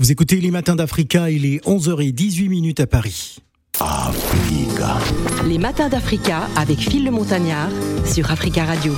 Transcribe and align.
Vous 0.00 0.10
écoutez 0.10 0.36
les 0.36 0.50
matins 0.50 0.76
d'Africa, 0.76 1.30
il 1.30 1.44
est 1.44 1.62
11h18 1.66 2.48
minutes 2.48 2.80
à 2.80 2.86
Paris. 2.86 3.36
Africa. 3.78 4.96
Les 5.46 5.58
matins 5.58 5.90
d'Africa 5.90 6.48
avec 6.56 6.78
Phil 6.78 7.04
le 7.04 7.10
Montagnard 7.10 7.68
sur 8.06 8.30
Africa 8.30 8.64
Radio. 8.64 8.94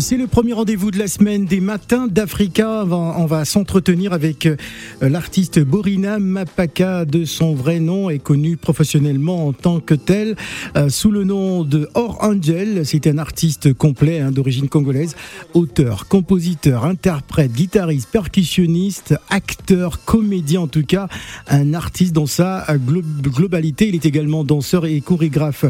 C'est 0.00 0.16
le 0.16 0.26
premier 0.26 0.54
rendez-vous 0.54 0.90
de 0.90 0.98
la 0.98 1.06
semaine 1.06 1.44
des 1.44 1.60
matins 1.60 2.06
d'Africa. 2.06 2.84
On 2.86 3.26
va, 3.26 3.44
s'entretenir 3.44 4.14
avec 4.14 4.46
euh, 4.46 4.56
l'artiste 5.02 5.60
Borina 5.60 6.18
Mapaka 6.18 7.04
de 7.04 7.26
son 7.26 7.54
vrai 7.54 7.78
nom 7.78 8.08
et 8.08 8.18
connu 8.18 8.56
professionnellement 8.56 9.48
en 9.48 9.52
tant 9.52 9.80
que 9.80 9.92
tel 9.92 10.34
euh, 10.76 10.88
sous 10.88 11.10
le 11.10 11.24
nom 11.24 11.62
de 11.62 11.90
Or 11.92 12.18
Angel. 12.22 12.86
C'est 12.86 13.06
un 13.06 13.18
artiste 13.18 13.74
complet 13.74 14.20
hein, 14.20 14.30
d'origine 14.30 14.70
congolaise, 14.70 15.14
auteur, 15.52 16.08
compositeur, 16.08 16.86
interprète, 16.86 17.52
guitariste, 17.52 18.08
percussionniste, 18.10 19.14
acteur, 19.28 20.04
comédien 20.06 20.62
en 20.62 20.68
tout 20.68 20.86
cas, 20.86 21.08
un 21.48 21.74
artiste 21.74 22.14
dans 22.14 22.26
sa 22.26 22.66
globalité. 22.78 23.88
Il 23.88 23.94
est 23.96 24.06
également 24.06 24.42
danseur 24.42 24.86
et 24.86 24.98
chorégraphe. 25.02 25.66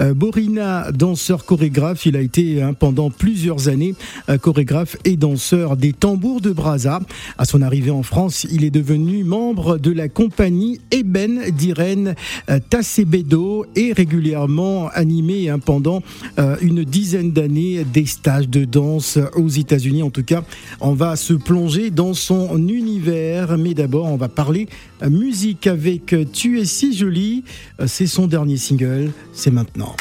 Euh, 0.00 0.14
Borina, 0.14 0.90
danseur 0.92 1.44
chorégraphe, 1.44 2.06
il 2.06 2.16
a 2.16 2.20
été 2.20 2.62
hein, 2.62 2.72
pendant 2.72 3.10
plusieurs 3.10 3.65
années, 3.68 3.94
euh, 4.28 4.38
chorégraphe 4.38 4.96
et 5.04 5.16
danseur 5.16 5.76
des 5.76 5.92
tambours 5.92 6.40
de 6.40 6.50
Brazza. 6.50 7.00
À 7.38 7.44
son 7.44 7.62
arrivée 7.62 7.90
en 7.90 8.02
France, 8.02 8.46
il 8.50 8.64
est 8.64 8.70
devenu 8.70 9.24
membre 9.24 9.78
de 9.78 9.90
la 9.90 10.08
compagnie 10.08 10.80
Eben 10.90 11.50
d'Irène 11.50 12.14
euh, 12.50 12.58
Tassebedo 12.70 13.66
et 13.74 13.92
régulièrement 13.92 14.88
animé 14.88 15.48
hein, 15.48 15.58
pendant 15.58 16.02
euh, 16.38 16.56
une 16.60 16.84
dizaine 16.84 17.32
d'années 17.32 17.84
des 17.84 18.06
stages 18.06 18.48
de 18.48 18.64
danse 18.64 19.18
aux 19.34 19.48
États-Unis. 19.48 20.02
En 20.02 20.10
tout 20.10 20.24
cas, 20.24 20.42
on 20.80 20.92
va 20.92 21.16
se 21.16 21.34
plonger 21.34 21.90
dans 21.90 22.14
son 22.14 22.56
univers, 22.68 23.58
mais 23.58 23.74
d'abord, 23.74 24.06
on 24.06 24.16
va 24.16 24.28
parler 24.28 24.68
musique 25.08 25.66
avec 25.66 26.14
Tu 26.32 26.60
es 26.60 26.64
si 26.64 26.96
jolie. 26.96 27.44
C'est 27.86 28.06
son 28.06 28.26
dernier 28.26 28.56
single, 28.56 29.12
c'est 29.32 29.50
maintenant. 29.50 29.94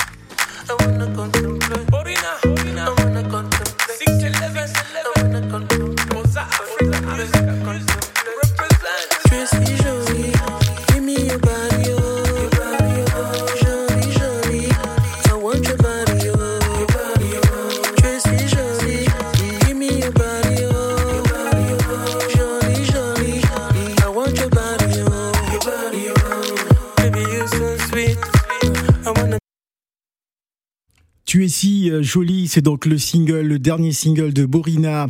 Euh, 31.63 32.03
jolie, 32.03 32.47
c'est 32.47 32.61
donc 32.61 32.85
le 32.85 32.97
single, 32.97 33.41
le 33.41 33.59
dernier 33.59 33.91
single 33.91 34.33
de 34.33 34.45
Borina 34.45 35.07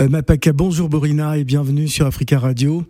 euh, 0.00 0.08
Mapaka. 0.08 0.52
Bonjour 0.52 0.88
Borina 0.88 1.36
et 1.38 1.44
bienvenue 1.44 1.88
sur 1.88 2.06
Africa 2.06 2.38
Radio. 2.38 2.84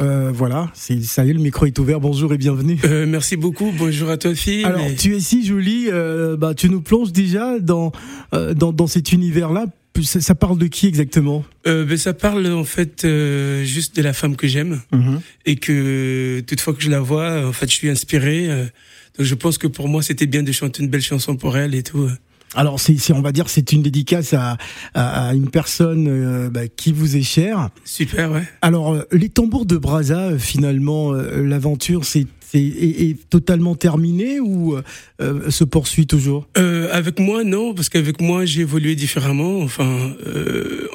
Euh, 0.00 0.30
voilà, 0.32 0.70
c'est 0.74 1.02
ça 1.02 1.24
y 1.24 1.30
est, 1.30 1.32
le 1.32 1.40
micro 1.40 1.66
est 1.66 1.78
ouvert. 1.78 2.00
Bonjour 2.00 2.32
et 2.32 2.38
bienvenue. 2.38 2.78
Euh, 2.84 3.06
merci 3.06 3.36
beaucoup. 3.36 3.72
Bonjour 3.76 4.10
à 4.10 4.16
toi, 4.16 4.34
fille. 4.34 4.64
Alors, 4.64 4.86
tu 4.96 5.16
es 5.16 5.20
si 5.20 5.44
jolie. 5.44 5.86
Euh, 5.88 6.36
bah, 6.36 6.54
tu 6.54 6.68
nous 6.68 6.80
plonges 6.80 7.12
déjà 7.12 7.58
dans 7.58 7.92
dans, 8.32 8.72
dans 8.72 8.86
cet 8.86 9.12
univers-là. 9.12 9.66
Ça, 10.02 10.34
parle 10.34 10.58
de 10.58 10.66
qui 10.66 10.88
exactement? 10.88 11.44
Ben, 11.64 11.96
ça 11.96 12.14
parle 12.14 12.46
en 12.48 12.64
fait 12.64 13.06
juste 13.62 13.96
de 13.96 14.02
la 14.02 14.12
femme 14.12 14.34
que 14.34 14.48
j'aime 14.48 14.80
mhm. 14.92 15.20
et 15.46 15.54
que 15.54 16.42
toutefois 16.46 16.74
que 16.74 16.82
je 16.82 16.90
la 16.90 16.98
vois, 16.98 17.46
en 17.46 17.52
fait, 17.52 17.70
je 17.70 17.74
suis 17.74 17.88
inspiré 17.88 18.68
donc 19.16 19.26
je 19.26 19.34
pense 19.34 19.58
que 19.58 19.66
pour 19.66 19.88
moi, 19.88 20.02
c'était 20.02 20.26
bien 20.26 20.42
de 20.42 20.52
chanter 20.52 20.82
une 20.82 20.88
belle 20.88 21.02
chanson 21.02 21.36
pour 21.36 21.56
elle 21.56 21.74
et 21.74 21.82
tout. 21.82 22.08
Alors, 22.54 22.78
c'est, 22.78 23.12
on 23.12 23.20
va 23.20 23.32
dire, 23.32 23.48
c'est 23.48 23.72
une 23.72 23.82
dédicace 23.82 24.32
à, 24.32 24.56
à, 24.94 25.34
une 25.34 25.50
personne 25.50 26.06
euh, 26.08 26.50
bah, 26.50 26.68
qui 26.68 26.92
vous 26.92 27.16
est 27.16 27.22
chère. 27.22 27.70
Super, 27.84 28.30
ouais. 28.30 28.44
Alors, 28.62 28.92
euh, 28.92 29.02
les 29.10 29.28
tambours 29.28 29.66
de 29.66 29.76
Brazza, 29.76 30.28
euh, 30.28 30.38
finalement, 30.38 31.12
l'aventure, 31.12 32.04
c'est, 32.04 32.26
est, 32.54 33.28
totalement 33.28 33.74
terminée 33.74 34.38
ou 34.38 34.76
se 35.18 35.64
poursuit 35.64 36.06
toujours? 36.06 36.46
Avec 36.54 37.18
moi, 37.18 37.42
non, 37.42 37.74
parce 37.74 37.88
qu'avec 37.88 38.20
moi, 38.20 38.44
j'ai 38.44 38.60
évolué 38.60 38.94
différemment. 38.94 39.58
Enfin, 39.58 40.14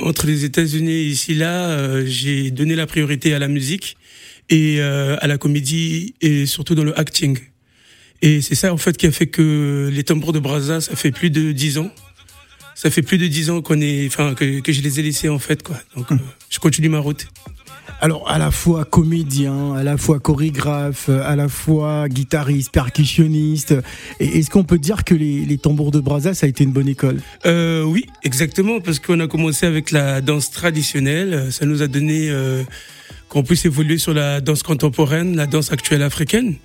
entre 0.01 0.25
les 0.25 0.45
États-Unis 0.45 0.89
et 0.89 1.05
ici, 1.07 1.35
là, 1.35 2.05
j'ai 2.05 2.51
donné 2.51 2.75
la 2.75 2.87
priorité 2.87 3.33
à 3.33 3.39
la 3.39 3.49
musique 3.49 3.97
et 4.49 4.79
à 4.79 5.27
la 5.27 5.37
comédie 5.37 6.13
et 6.21 6.45
surtout 6.45 6.75
dans 6.75 6.85
le 6.85 6.97
acting. 6.97 7.37
Et 8.21 8.41
c'est 8.41 8.55
ça 8.55 8.73
en 8.73 8.77
fait 8.77 8.97
qui 8.97 9.07
a 9.07 9.11
fait 9.11 9.27
que 9.27 9.89
les 9.91 10.03
tambours 10.03 10.33
de 10.33 10.39
Brazza, 10.39 10.81
ça 10.81 10.95
fait 10.95 11.11
plus 11.11 11.29
de 11.29 11.51
dix 11.51 11.77
ans. 11.77 11.91
Ça 12.75 12.89
fait 12.89 13.01
plus 13.01 13.17
de 13.17 13.27
dix 13.27 13.49
ans 13.49 13.61
qu'on 13.61 13.81
est, 13.81 14.07
enfin 14.07 14.33
que, 14.35 14.61
que 14.61 14.71
je 14.71 14.81
les 14.81 14.99
ai 14.99 15.03
laissés 15.03 15.29
en 15.29 15.39
fait 15.39 15.63
quoi. 15.63 15.77
Donc 15.95 16.11
hum. 16.11 16.17
euh, 16.17 16.25
je 16.49 16.59
continue 16.59 16.89
ma 16.89 16.99
route. 16.99 17.27
Alors 18.01 18.29
à 18.29 18.37
la 18.37 18.51
fois 18.51 18.85
comédien, 18.85 19.73
à 19.73 19.83
la 19.83 19.97
fois 19.97 20.19
chorégraphe, 20.19 21.09
à 21.09 21.35
la 21.35 21.49
fois 21.49 22.07
guitariste, 22.07 22.71
percussionniste. 22.71 23.75
Est-ce 24.21 24.49
qu'on 24.49 24.63
peut 24.63 24.77
dire 24.77 25.03
que 25.03 25.13
les, 25.13 25.43
les, 25.43 25.57
tambours 25.57 25.91
de 25.91 25.99
Brazza, 25.99 26.33
ça 26.33 26.45
a 26.45 26.49
été 26.49 26.63
une 26.63 26.71
bonne 26.71 26.87
école? 26.87 27.19
Euh, 27.45 27.83
Oui, 27.83 28.05
exactement, 28.23 28.79
parce 28.79 28.99
qu'on 28.99 29.19
a 29.19 29.27
commencé 29.27 29.65
avec 29.65 29.91
la 29.91 30.21
danse 30.21 30.49
traditionnelle. 30.49 31.51
Ça 31.51 31.65
nous 31.65 31.81
a 31.81 31.87
donné 31.87 32.29
euh, 32.29 32.63
qu'on 33.27 33.43
puisse 33.43 33.65
évoluer 33.65 33.97
sur 33.97 34.13
la 34.13 34.39
danse 34.39 34.63
contemporaine, 34.63 35.35
la 35.35 35.45
danse 35.45 35.73
actuelle 35.73 36.03
africaine. 36.03 36.55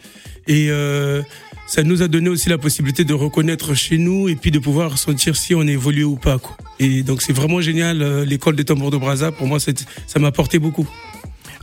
Et 0.47 0.69
euh, 0.71 1.22
ça 1.66 1.82
nous 1.82 2.03
a 2.03 2.09
donné 2.09 2.28
aussi 2.28 2.49
la 2.49 2.59
possibilité 2.59 3.05
de 3.05 3.15
reconnaître 3.15 3.75
chez 3.75 3.99
nous 3.99 4.28
et 4.28 4.37
puis 4.37 4.50
de 4.50 4.59
pouvoir 4.59 4.99
sentir 4.99 5.37
si 5.37 5.55
on 5.55 5.62
évolue 5.62 6.05
ou 6.05 6.16
pas. 6.16 6.38
Quoi. 6.38 6.56
Et 6.78 7.03
donc 7.03 7.22
c'est 7.22 7.32
vraiment 7.32 7.60
génial, 7.60 8.03
euh, 8.03 8.25
l'école 8.25 8.56
des 8.56 8.65
tambours 8.65 8.91
de 8.91 8.97
Brazza, 8.99 9.33
pour 9.33 9.47
moi, 9.47 9.59
ça 9.60 9.72
m'a 10.19 10.28
apporté 10.28 10.59
beaucoup. 10.59 10.88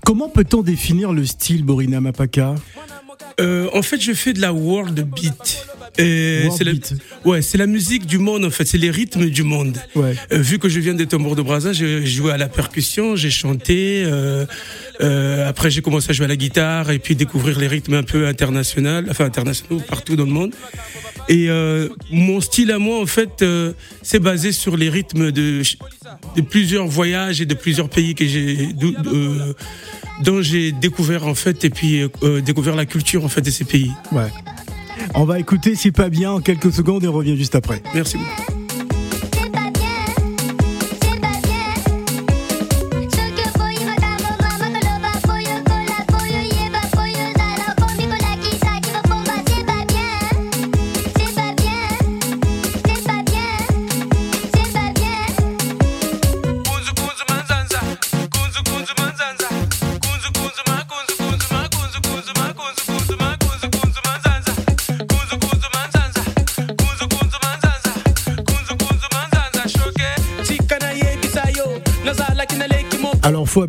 Comment 0.03 0.29
peut-on 0.29 0.63
définir 0.63 1.13
le 1.13 1.25
style 1.25 1.63
Borina 1.63 2.01
Mapaka? 2.01 2.55
Euh, 3.39 3.69
En 3.73 3.83
fait, 3.83 4.01
je 4.01 4.13
fais 4.13 4.33
de 4.33 4.41
la 4.41 4.51
world 4.51 5.07
beat. 5.13 5.67
C'est 5.97 6.63
la, 6.63 6.71
ouais, 7.25 7.41
c'est 7.41 7.57
la 7.57 7.67
musique 7.67 8.05
du 8.05 8.17
monde 8.17 8.45
en 8.45 8.49
fait, 8.49 8.65
c'est 8.65 8.77
les 8.77 8.91
rythmes 8.91 9.29
du 9.29 9.43
monde. 9.43 9.77
Ouais. 9.95 10.15
Euh, 10.31 10.37
vu 10.37 10.59
que 10.59 10.69
je 10.69 10.79
viens 10.79 10.93
des 10.93 11.07
tambours 11.07 11.35
de 11.35 11.41
Brazza, 11.41 11.73
j'ai 11.73 12.05
joué 12.05 12.31
à 12.31 12.37
la 12.37 12.47
percussion, 12.47 13.15
j'ai 13.15 13.29
chanté. 13.29 14.03
Euh, 14.05 14.45
euh, 15.01 15.49
après, 15.49 15.69
j'ai 15.69 15.81
commencé 15.81 16.11
à 16.11 16.13
jouer 16.13 16.25
à 16.25 16.29
la 16.29 16.35
guitare 16.35 16.91
et 16.91 16.99
puis 16.99 17.15
découvrir 17.15 17.59
les 17.59 17.67
rythmes 17.67 17.95
un 17.95 18.03
peu 18.03 18.27
internationaux, 18.27 19.01
enfin 19.09 19.25
internationaux 19.25 19.81
partout 19.81 20.15
dans 20.15 20.25
le 20.25 20.31
monde. 20.31 20.53
Et 21.29 21.49
mon 22.11 22.41
style 22.41 22.71
à 22.71 22.79
moi, 22.79 22.99
en 22.99 23.05
fait, 23.05 23.45
c'est 24.01 24.19
basé 24.19 24.51
sur 24.51 24.75
les 24.75 24.89
rythmes 24.89 25.31
de, 25.31 25.61
de 26.35 26.41
plusieurs 26.41 26.87
voyages 26.87 27.41
et 27.41 27.45
de 27.45 27.53
plusieurs 27.53 27.89
pays 27.89 28.15
que 28.15 28.25
j'ai 28.25 28.69
dont 30.23 30.41
j'ai 30.41 30.71
découvert 30.71 31.25
en 31.25 31.35
fait 31.35 31.63
et 31.63 31.69
puis 31.69 32.03
découvert 32.43 32.75
la 32.75 32.85
culture 32.85 33.23
en 33.23 33.29
fait 33.29 33.41
de 33.41 33.49
ces 33.49 33.63
pays. 33.63 33.91
Ouais. 34.11 34.29
On 35.15 35.25
va 35.25 35.39
écouter 35.39 35.75
C'est 35.75 35.91
pas 35.91 36.09
bien 36.09 36.31
en 36.31 36.39
quelques 36.39 36.71
secondes 36.71 37.03
et 37.03 37.07
on 37.07 37.13
revient 37.13 37.37
juste 37.37 37.55
après. 37.55 37.81
Merci 37.93 38.17
beaucoup. 38.17 38.60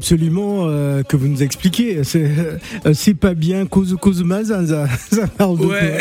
Absolument 0.02 0.64
euh, 0.66 1.04
que 1.04 1.16
vous 1.16 1.28
nous 1.28 1.44
expliquiez. 1.44 2.02
C'est 2.02 2.28
euh, 2.86 3.14
pas 3.20 3.34
bien 3.34 3.66
Kuzu 3.66 3.94
Zanza. 4.42 4.88
Ça 5.12 5.28
parle 5.28 5.58
de 5.58 5.66
ouais. 5.66 6.00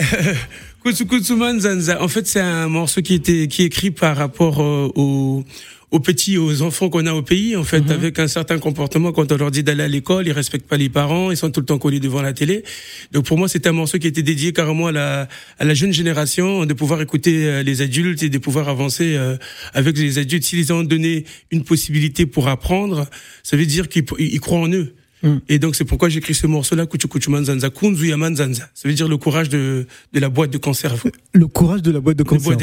En 1.99 2.07
fait, 2.07 2.25
c'est 2.25 2.39
un 2.39 2.67
morceau 2.67 3.03
qui 3.03 3.13
était 3.13 3.47
qui 3.47 3.61
est 3.61 3.65
écrit 3.65 3.91
par 3.91 4.17
rapport 4.17 4.59
euh, 4.59 4.89
au 4.95 5.43
aux 5.91 5.99
petits, 5.99 6.37
aux 6.37 6.61
enfants 6.61 6.89
qu'on 6.89 7.05
a 7.05 7.13
au 7.13 7.21
pays, 7.21 7.57
en 7.57 7.65
fait, 7.65 7.81
mhm. 7.81 7.91
avec 7.91 8.19
un 8.19 8.27
certain 8.27 8.57
comportement. 8.59 9.11
Quand 9.11 9.29
on 9.31 9.37
leur 9.37 9.51
dit 9.51 9.61
d'aller 9.61 9.83
à 9.83 9.87
l'école, 9.89 10.25
ils 10.25 10.31
respectent 10.31 10.67
pas 10.67 10.77
les 10.77 10.89
parents, 10.89 11.31
ils 11.31 11.37
sont 11.37 11.51
tout 11.51 11.59
le 11.59 11.65
temps 11.65 11.77
collés 11.77 11.99
devant 11.99 12.21
la 12.21 12.31
télé. 12.31 12.63
Donc 13.11 13.25
pour 13.25 13.37
moi, 13.37 13.49
c'était 13.49 13.69
un 13.69 13.73
morceau 13.73 13.99
qui 13.99 14.07
était 14.07 14.23
dédié 14.23 14.53
carrément 14.53 14.87
à 14.87 14.91
la, 14.93 15.27
à 15.59 15.65
la 15.65 15.73
jeune 15.73 15.91
génération, 15.91 16.65
de 16.65 16.73
pouvoir 16.73 17.01
écouter 17.01 17.45
euh, 17.45 17.63
les 17.63 17.81
adultes 17.81 18.23
et 18.23 18.29
de 18.29 18.37
pouvoir 18.37 18.69
avancer 18.69 19.15
euh, 19.15 19.35
avec 19.73 19.97
les 19.97 20.17
adultes. 20.17 20.45
S'ils 20.45 20.71
ont 20.71 20.83
donné 20.83 21.25
une 21.51 21.65
possibilité 21.65 22.25
pour 22.25 22.47
apprendre, 22.47 23.07
ça 23.43 23.57
veut 23.57 23.65
dire 23.65 23.89
qu'ils 23.89 24.39
croient 24.39 24.59
en 24.59 24.71
eux. 24.71 24.93
Hmm. 25.23 25.37
Et 25.49 25.59
donc 25.59 25.75
c'est 25.75 25.85
pourquoi 25.85 26.09
j'écris 26.09 26.33
ce 26.33 26.47
morceau-là, 26.47 26.85
Kuchu 26.85 27.07
Kuchu 27.07 27.29
Manzanza, 27.29 27.69
Kunzu 27.69 28.07
Yamanzanza. 28.07 28.69
Ça 28.73 28.87
veut 28.87 28.93
dire 28.93 29.07
le 29.07 29.17
courage 29.17 29.49
de, 29.49 29.85
de 30.13 30.19
la 30.19 30.29
boîte 30.29 30.51
de 30.51 30.57
conserve. 30.57 31.03
Le 31.33 31.47
courage 31.47 31.81
de 31.81 31.91
la 31.91 31.99
boîte 31.99 32.17
de 32.17 32.23
conserve. 32.23 32.57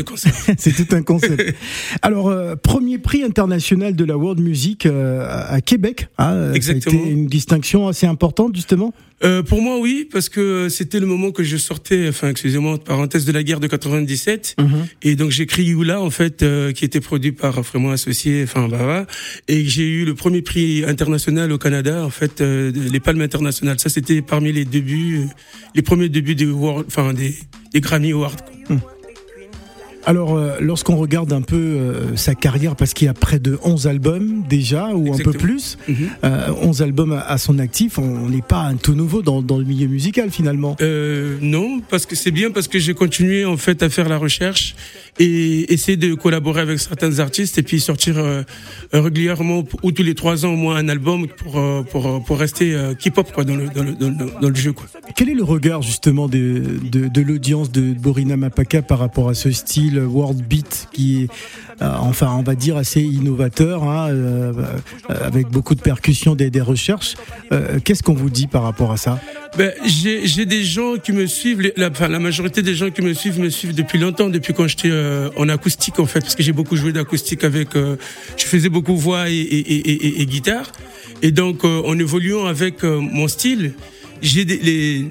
c'est 0.58 0.72
tout 0.72 0.94
un 0.94 1.02
concept. 1.02 1.54
Alors, 2.02 2.28
euh, 2.28 2.56
premier 2.56 2.98
prix 2.98 3.22
international 3.22 3.94
de 3.94 4.04
la 4.04 4.16
World 4.16 4.40
Music 4.40 4.86
euh, 4.86 5.26
à 5.48 5.60
Québec. 5.60 6.08
Hein, 6.18 6.52
Exactement. 6.52 6.98
C'était 6.98 7.12
une 7.12 7.26
distinction 7.26 7.88
assez 7.88 8.06
importante 8.06 8.54
justement? 8.54 8.92
Euh, 9.24 9.42
pour 9.42 9.60
moi, 9.60 9.78
oui, 9.78 10.08
parce 10.10 10.28
que 10.28 10.68
c'était 10.68 11.00
le 11.00 11.06
moment 11.06 11.32
que 11.32 11.42
je 11.42 11.56
sortais, 11.56 12.08
enfin, 12.08 12.28
excusez-moi, 12.28 12.78
parenthèse 12.78 13.24
de 13.24 13.32
la 13.32 13.42
guerre 13.42 13.58
de 13.58 13.66
97, 13.66 14.54
mhm. 14.58 14.86
et 15.02 15.16
donc 15.16 15.30
j'écris 15.30 15.64
Yula 15.64 16.00
en 16.00 16.10
fait, 16.10 16.42
euh, 16.42 16.72
qui 16.72 16.84
était 16.84 17.00
produit 17.00 17.32
par 17.32 17.64
Frémont 17.64 17.90
Associé, 17.90 18.44
enfin, 18.44 18.68
bah, 18.68 19.06
et 19.48 19.64
j'ai 19.64 19.86
eu 19.88 20.04
le 20.04 20.14
premier 20.14 20.42
prix 20.42 20.84
international 20.84 21.50
au 21.50 21.58
Canada, 21.58 22.04
en 22.04 22.10
fait, 22.10 22.40
euh, 22.40 22.70
les 22.70 23.00
Palmes 23.00 23.22
internationales. 23.22 23.80
Ça, 23.80 23.88
c'était 23.88 24.22
parmi 24.22 24.52
les 24.52 24.64
débuts, 24.64 25.26
les 25.74 25.82
premiers 25.82 26.08
débuts 26.08 26.36
des, 26.36 26.48
enfin, 26.50 27.12
des, 27.12 27.34
des 27.72 27.80
Grammy 27.80 28.12
Awards. 28.12 28.36
Alors, 30.06 30.36
euh, 30.36 30.56
lorsqu'on 30.60 30.96
regarde 30.96 31.32
un 31.32 31.42
peu 31.42 31.56
euh, 31.56 32.16
sa 32.16 32.34
carrière, 32.34 32.76
parce 32.76 32.94
qu'il 32.94 33.06
y 33.06 33.08
a 33.08 33.14
près 33.14 33.38
de 33.38 33.58
11 33.62 33.86
albums 33.86 34.44
déjà, 34.48 34.94
ou 34.94 35.12
un 35.12 35.18
peu 35.18 35.32
plus, 35.32 35.76
11 35.88 35.96
mhm. 35.96 36.08
euh, 36.24 36.84
albums 36.84 37.22
à, 37.26 37.38
son 37.38 37.58
actif, 37.58 37.98
on 37.98 38.28
n'est 38.28 38.42
pas 38.42 38.62
un 38.62 38.76
tout 38.76 38.94
nouveau 38.94 39.22
dans, 39.22 39.58
le 39.58 39.64
milieu 39.64 39.86
musical 39.86 40.30
finalement. 40.30 40.76
non, 41.42 41.80
parce 41.90 42.06
que 42.06 42.16
c'est 42.16 42.30
bien 42.30 42.50
parce 42.50 42.68
que 42.68 42.78
j'ai 42.78 42.94
continué 42.94 43.44
en 43.44 43.56
fait 43.56 43.82
à 43.82 43.90
faire 43.90 44.08
la 44.08 44.18
recherche 44.18 44.76
et 45.18 45.72
essayer 45.72 45.96
de 45.96 46.14
collaborer 46.14 46.60
avec 46.60 46.78
certains 46.78 47.18
artistes 47.18 47.58
et 47.58 47.62
puis 47.62 47.80
sortir 47.80 48.16
régulièrement 48.92 49.64
ou 49.82 49.92
tous 49.92 50.02
les 50.02 50.14
trois 50.14 50.46
ans 50.46 50.52
au 50.52 50.56
moins 50.56 50.76
un 50.76 50.88
album 50.88 51.26
pour 51.26 51.60
pour, 51.90 52.24
pour 52.24 52.38
rester 52.38 52.76
K-pop 53.02 53.32
quoi 53.32 53.44
dans 53.44 53.56
le, 53.56 53.68
dans 53.68 53.82
le, 53.82 53.94
dans 53.94 54.48
le 54.48 54.54
jeu 54.54 54.72
quoi. 54.72 54.86
Quel 55.16 55.28
est 55.28 55.34
le 55.34 55.42
regard 55.42 55.82
justement 55.82 56.28
de, 56.28 56.62
de, 56.82 57.08
de 57.08 57.20
l'audience 57.20 57.72
de 57.72 57.94
Borina 57.94 58.36
Mapaka 58.36 58.82
par 58.82 59.00
rapport 59.00 59.28
à 59.28 59.34
ce 59.34 59.50
style 59.50 59.87
world 59.96 60.42
beat 60.42 60.88
qui 60.92 61.22
est 61.22 61.28
euh, 61.80 61.86
enfin 62.00 62.34
on 62.36 62.42
va 62.42 62.56
dire 62.56 62.76
assez 62.76 63.00
innovateur 63.00 63.84
hein, 63.84 64.08
euh, 64.08 64.52
euh, 65.10 65.14
avec 65.24 65.48
beaucoup 65.48 65.76
de 65.76 65.80
percussions 65.80 66.34
des, 66.34 66.50
des 66.50 66.60
recherches. 66.60 67.14
Qu'est-ce 67.84 68.02
qu'on 68.02 68.14
vous 68.14 68.30
dit 68.30 68.46
par 68.46 68.62
rapport 68.62 68.90
à 68.92 68.96
ça? 68.96 69.20
Ben, 69.56 69.72
j'ai 69.86 70.44
des 70.44 70.64
gens 70.64 70.96
qui 70.96 71.12
me 71.12 71.26
suivent 71.26 71.72
la, 71.76 72.18
majorité 72.18 72.62
des 72.62 72.74
gens 72.74 72.90
qui 72.90 73.02
me 73.02 73.14
suivent 73.14 73.40
me 73.40 73.48
suivent 73.48 73.74
depuis 73.74 73.98
longtemps 73.98 74.28
depuis 74.28 74.54
quand 74.54 74.66
j'étais 74.66 74.92
en 75.36 75.48
acoustique 75.48 75.98
en 76.00 76.06
fait 76.06 76.20
parce 76.20 76.34
que 76.34 76.42
j'ai 76.42 76.52
beaucoup 76.52 76.76
joué 76.76 76.92
d'acoustique 76.92 77.44
avec 77.44 77.70
je 77.74 78.44
faisais 78.44 78.68
beaucoup 78.68 78.96
voix 78.96 79.28
et 79.28 80.26
guitare. 80.28 80.72
Et 81.22 81.30
donc 81.30 81.64
en 81.64 81.98
évoluant 81.98 82.46
avec 82.46 82.82
mon 82.82 83.28
style 83.28 83.72
j'ai 84.20 84.44
des 84.44 84.58
les 84.58 85.10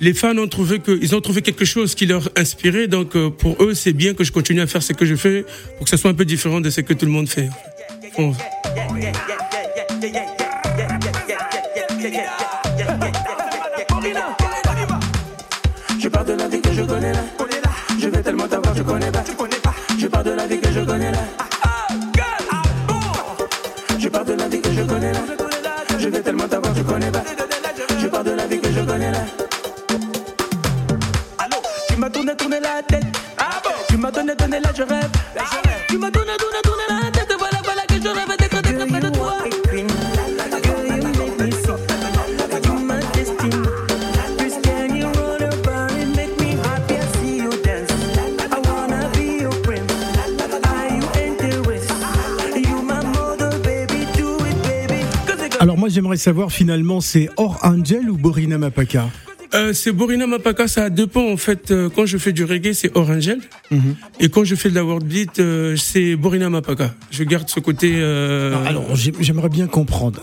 les 0.00 0.14
fans 0.14 0.36
ont 0.38 0.48
trouvé 0.48 0.80
ont 1.12 1.20
trouvé 1.20 1.42
quelque 1.42 1.64
chose 1.64 1.94
qui 1.94 2.06
leur 2.06 2.28
inspirait. 2.36 2.88
Donc 2.88 3.16
euh, 3.16 3.30
pour 3.30 3.62
eux, 3.62 3.74
c'est 3.74 3.92
bien 3.92 4.14
que 4.14 4.24
je 4.24 4.32
continue 4.32 4.60
à 4.60 4.66
faire 4.66 4.82
ce 4.82 4.92
que 4.92 5.06
je 5.06 5.14
fais 5.14 5.44
pour 5.76 5.84
que 5.84 5.90
ça 5.90 5.96
soit 5.96 6.10
un 6.10 6.14
peu 6.14 6.24
différent 6.24 6.60
de 6.60 6.70
ce 6.70 6.80
que 6.80 6.94
tout 6.94 7.06
le 7.06 7.12
monde 7.12 7.28
fait. 7.28 7.48
Je 16.00 16.08
pars 16.08 16.24
de 16.24 16.32
la 16.34 16.48
vie 16.48 16.60
que 16.60 16.72
je 16.72 16.82
connais 16.82 17.12
là. 17.12 17.24
Je 17.98 18.08
vais 18.08 18.22
tellement 18.22 18.46
t'avoir, 18.46 18.74
connais 18.84 19.10
pas. 19.10 19.24
Je 19.98 20.06
pars 20.06 20.24
de 20.24 20.30
la 20.30 20.46
vie 20.46 20.63
j'aimerais 56.14 56.22
savoir 56.22 56.52
finalement 56.52 57.00
c'est 57.00 57.28
Or 57.36 57.58
Angel 57.64 58.08
ou 58.08 58.16
Borina 58.16 58.56
Mapaka? 58.56 59.08
Euh, 59.54 59.72
c'est 59.72 59.92
Borina 59.92 60.26
Mapaka, 60.26 60.66
ça 60.66 60.90
dépend 60.90 61.30
en 61.30 61.36
fait. 61.36 61.70
Euh, 61.70 61.88
quand 61.88 62.06
je 62.06 62.18
fais 62.18 62.32
du 62.32 62.44
reggae, 62.44 62.72
c'est 62.72 62.96
Orangel. 62.96 63.38
Mhm. 63.70 63.94
Et 64.20 64.28
quand 64.28 64.44
je 64.44 64.54
fais 64.54 64.68
de 64.68 64.74
la 64.74 64.84
world 64.84 65.06
beat, 65.06 65.38
euh, 65.38 65.76
c'est 65.76 66.16
Borina 66.16 66.50
Mapaka. 66.50 66.94
Je 67.10 67.22
garde 67.24 67.48
ce 67.48 67.60
côté. 67.60 67.94
alors, 67.94 68.94
j'aimerais 69.20 69.48
bien 69.48 69.66
comprendre. 69.66 70.20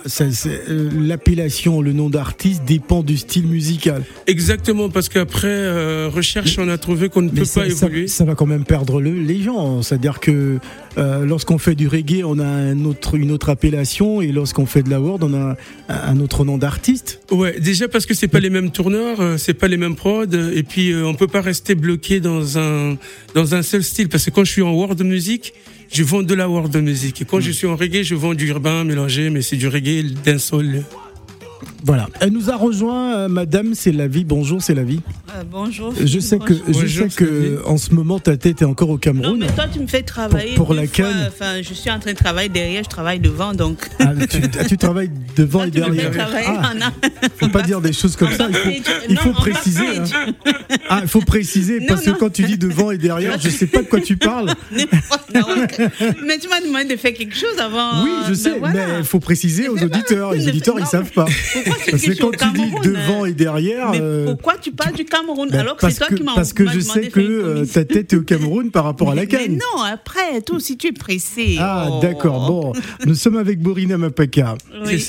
L'appellation, 0.68 1.82
le 1.82 1.94
nom 1.94 2.10
d'artiste 2.10 2.64
dépend 2.66 3.04
du 3.04 3.18
style 3.18 3.48
musical. 3.48 4.04
Exactement, 4.28 4.90
parce 4.90 5.10
qu'après 5.10 6.08
recherche, 6.08 6.58
on 6.60 6.68
a 6.68 6.78
trouvé 6.78 7.10
qu'on 7.10 7.22
ne 7.22 7.30
peut 7.30 7.46
pas 7.54 7.68
évoluer. 7.68 8.08
Ça, 8.08 8.26
va 8.26 8.36
quand 8.36 8.46
même 8.46 8.66
perdre 8.66 9.02
le, 9.02 9.12
les 9.12 9.42
gens. 9.42 9.82
C'est-à-dire 9.82 10.20
que 10.20 10.60
lorsqu'on 10.98 11.58
fait 11.58 11.76
du 11.76 11.88
reggae, 11.88 12.24
on 12.26 12.40
a 12.40 12.46
un 12.46 12.86
autre, 12.86 13.16
une 13.16 13.32
autre 13.32 13.50
appellation, 13.50 14.22
et 14.22 14.32
lorsqu'on 14.32 14.66
fait 14.66 14.84
de 14.84 14.90
la 14.90 15.00
world, 15.00 15.24
on 15.24 15.34
a 15.34 15.56
un 15.90 16.20
autre 16.20 16.44
nom 16.44 16.58
d'artiste. 16.58 17.22
Ouais, 17.32 17.60
déjà 17.60 17.88
parce 17.88 18.06
que 18.06 18.14
c'est 18.14 18.28
pas 18.28 18.40
les 18.40 18.50
mêmes 18.50 18.72
tourneurs 18.72 19.21
euh, 19.22 19.38
c'est 19.38 19.54
pas 19.54 19.68
les 19.68 19.78
mêmes 19.78 19.96
prods 19.96 20.26
et 20.54 20.64
puis 20.64 20.92
euh, 20.92 21.06
on 21.06 21.14
peut 21.14 21.28
pas 21.28 21.42
rester 21.42 21.76
bloqué 21.76 22.20
dans 22.20 22.58
un 22.58 22.98
dans 23.36 23.56
un 23.56 23.62
seul 23.62 23.84
style 23.84 24.10
parce 24.10 24.26
que 24.26 24.32
quand 24.32 24.44
je 24.44 24.52
suis 24.52 24.62
en 24.62 24.74
world 24.74 25.02
music, 25.04 25.54
je 25.92 26.04
vends 26.04 26.24
de 26.24 26.34
la 26.34 26.50
world 26.50 26.76
music 26.78 27.22
et 27.22 27.26
quand 27.26 27.40
je 27.40 27.52
mm. 27.52 27.54
suis 27.54 27.68
en 27.68 27.76
reggae, 27.76 28.04
je 28.04 28.16
vends 28.16 28.34
du 28.34 28.48
urbain 28.48 28.84
mélangé 28.84 29.30
mais 29.30 29.42
c'est 29.42 29.58
du 29.58 29.68
reggae 29.68 30.04
d'un 30.26 30.40
sol 30.40 30.84
voilà. 31.84 32.08
Elle 32.20 32.32
nous 32.32 32.50
a 32.50 32.56
rejoint, 32.56 33.16
euh, 33.16 33.28
Madame, 33.28 33.74
c'est 33.74 33.92
la 33.92 34.08
vie. 34.08 34.24
Bonjour, 34.24 34.62
c'est 34.62 34.76
la 34.76 34.84
vie. 34.84 35.02
Euh, 35.30 35.44
bonjour. 35.50 35.94
Je 36.04 36.20
sais 36.20 36.38
que, 36.38 36.54
je 36.68 36.86
sais 36.86 37.08
que 37.08 37.62
en 37.66 37.78
ce 37.78 37.94
moment, 37.94 38.20
ta 38.20 38.38
tête 38.38 38.62
est 38.62 38.66
encore 38.66 38.90
au 38.90 38.98
Cameroun. 38.98 39.40
Non, 39.40 39.46
mais 39.46 39.52
toi, 39.52 39.66
tu 39.72 39.80
me 39.80 39.88
fais 39.88 40.04
travailler. 40.04 40.56
Pour, 40.56 40.74
la 40.74 40.88
canne. 40.88 41.28
Enfin, 41.28 41.62
je 41.62 41.74
suis 41.74 41.90
en 41.90 42.00
train 42.00 42.14
de 42.14 42.18
travailler 42.18 42.50
derrière, 42.50 42.84
je 42.84 42.90
travaille 42.90 43.20
devant, 43.20 43.54
donc. 43.54 43.90
Ah, 44.00 44.14
tu, 44.68 44.78
travailles 44.78 45.12
devant 45.36 45.64
et 45.64 45.72
derrière. 45.72 46.12
Ah, 46.20 46.92
faut 47.38 47.50
pas 47.50 47.62
dire 47.62 47.82
des 47.82 47.94
choses 47.94 48.16
comme 48.16 48.32
ça. 48.32 48.48
Il 49.10 49.18
faut, 49.18 49.34
préciser. 49.34 49.98
Hein. 49.98 50.34
Ah, 50.90 51.00
il 51.02 51.08
faut 51.08 51.22
préciser 51.22 51.82
parce 51.88 52.04
que 52.04 52.12
quand 52.12 52.32
tu 52.32 52.44
dis 52.44 52.58
devant 52.58 52.92
et 52.92 52.98
derrière, 52.98 53.40
je 53.40 53.50
sais 53.50 53.68
pas 53.68 53.82
de 53.82 53.88
quoi 53.88 54.02
tu 54.02 54.18
parles. 54.18 54.54
mais 54.72 56.38
tu 56.38 56.48
m'as 56.48 56.62
demandé 56.62 56.96
de 56.96 57.00
faire 57.00 57.14
quelque 57.14 57.36
chose 57.36 57.58
avant. 57.60 58.04
Oui, 58.04 58.12
je 58.30 58.34
sais, 58.34 58.60
ben 58.60 58.72
mais 58.74 58.86
il 59.00 59.06
faut 59.06 59.20
préciser 59.20 59.68
aux 59.68 59.82
auditeurs. 59.82 60.34
Les 60.34 60.48
auditeurs, 60.50 60.80
ils 60.80 60.86
savent 60.86 61.12
pas. 61.12 61.26
Parce 61.90 62.04
que 62.04 62.20
quand 62.20 62.32
tu 62.32 62.52
dis 62.52 62.90
devant 62.90 63.26
et 63.26 63.34
derrière. 63.34 63.92
Mais 63.92 64.00
euh, 64.02 64.26
pourquoi 64.26 64.58
tu 64.58 64.72
parles 64.72 64.96
du 64.96 65.06
Cameroun 65.06 65.50
ben, 65.50 65.60
alors 65.60 65.78
que 65.78 65.90
c'est 65.90 65.98
toi 65.98 66.16
qui 66.16 66.24
m'as 66.24 66.36
Parce 66.36 66.54
que 66.54 66.68
je 66.68 66.80
sais 66.80 67.10
que 67.10 67.20
euh, 67.20 67.66
ta 67.66 67.86
tête 67.86 68.14
est 68.14 68.18
au 68.18 68.24
Cameroun 68.24 68.72
par 68.72 68.84
rapport 68.84 69.12
à 69.12 69.16
la 69.16 69.26
canne. 69.26 69.42
Mais 69.54 69.58
non, 69.58 69.84
après, 69.84 70.42
tout, 70.42 70.60
si 70.60 70.78
tu 70.78 70.88
es 70.88 70.92
pressé. 70.92 71.58
Ah, 71.60 72.00
d'accord. 72.02 72.48
Bon, 72.48 72.74
nous 73.06 73.16
sommes 73.16 73.38
avec 73.38 73.60
Borina 73.60 73.98
Mapaka. 73.98 74.56
Oui. 74.86 75.08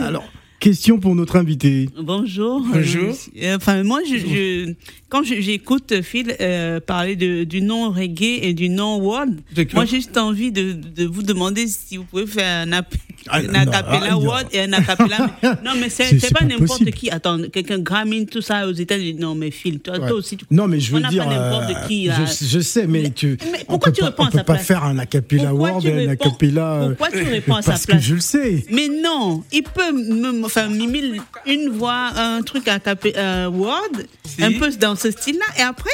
Alors. 0.00 0.24
Question 0.64 0.98
pour 0.98 1.14
notre 1.14 1.36
invité. 1.36 1.90
Bonjour. 2.00 2.64
Bonjour. 2.72 3.14
Euh, 3.42 3.56
enfin, 3.56 3.82
moi, 3.82 4.00
je, 4.08 4.72
quand 5.14 5.22
j'écoute 5.22 6.02
Phil 6.02 6.34
euh, 6.40 6.80
parler 6.80 7.14
de, 7.14 7.44
du 7.44 7.62
nom 7.62 7.88
reggae 7.90 8.40
et 8.42 8.52
du 8.52 8.68
nom 8.68 8.96
world, 8.96 9.38
moi, 9.72 9.84
j'ai 9.84 9.98
juste 9.98 10.16
envie 10.16 10.50
de, 10.50 10.72
de, 10.72 11.04
vous 11.04 11.22
demander 11.22 11.68
si 11.68 11.98
vous 11.98 12.02
pouvez 12.02 12.26
faire 12.26 12.66
un, 12.66 12.82
ah, 13.28 13.36
acapella 13.36 14.08
ah, 14.10 14.18
world 14.18 14.48
et 14.50 14.60
un 14.62 14.72
acapella. 14.72 15.30
non, 15.64 15.72
mais 15.78 15.88
c'est 15.88 16.32
pas, 16.32 16.44
n'importe 16.44 16.90
qui. 16.90 17.10
Attends, 17.10 17.38
quelqu'un 17.52 17.78
Grammy, 17.78 18.26
tout 18.26 18.40
ça 18.40 18.66
aux 18.66 18.72
États-Unis. 18.72 19.14
Non, 19.20 19.36
mais 19.36 19.52
Phil, 19.52 19.78
toi, 19.78 19.96
aussi, 20.12 20.36
tu 20.36 20.46
Non, 20.50 20.66
mais 20.66 20.80
je 20.80 20.92
veux 20.92 21.02
dire. 21.02 21.28
euh, 21.30 21.86
qui. 21.86 22.06
Je, 22.06 22.46
je, 22.46 22.60
sais, 22.60 22.88
mais, 22.88 23.10
tu. 23.10 23.38
Mais 23.52 23.64
pourquoi 23.66 23.92
tu 23.92 24.02
réponds 24.02 24.24
à 24.24 24.30
sa 24.32 24.42
place? 24.42 24.66
faire 24.66 24.84
un 24.84 24.98
acapella 24.98 25.54
world 25.54 25.86
et 25.86 26.06
un 26.06 26.08
acapella. 26.08 26.88
Pourquoi 26.88 27.10
tu 27.16 27.22
réponds 27.24 27.54
à 27.54 27.62
sa 27.62 27.72
place 27.72 27.86
Parce 27.86 27.98
que 28.00 28.04
je 28.04 28.14
le 28.14 28.20
sais. 28.20 28.64
Mais 28.70 28.88
non, 28.88 29.44
il 29.52 29.62
peut 29.62 29.92
me 29.92 30.44
enfin, 30.44 30.68
Mimi, 30.68 31.20
une 31.46 31.68
voix, 31.70 32.10
un 32.16 32.42
truc 32.42 32.66
à 32.66 32.78
euh, 33.16 33.48
Word, 33.48 33.92
un 34.40 34.52
peu 34.52 34.70
dans 34.72 34.96
ce 35.04 35.10
style-là, 35.10 35.44
et 35.58 35.62
après, 35.62 35.90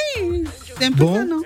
c'est 0.79 0.85
un 0.85 0.91
peu 0.91 1.05
ça, 1.05 1.25
non 1.25 1.41